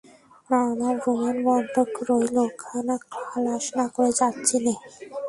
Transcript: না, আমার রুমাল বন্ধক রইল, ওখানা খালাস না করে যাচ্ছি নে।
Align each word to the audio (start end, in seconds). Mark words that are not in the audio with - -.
না, 0.49 0.57
আমার 0.71 0.95
রুমাল 1.03 1.37
বন্ধক 1.47 1.89
রইল, 2.07 2.35
ওখানা 2.47 2.95
খালাস 3.15 3.65
না 3.77 3.85
করে 3.95 4.11
যাচ্ছি 4.19 4.57
নে। 4.65 4.73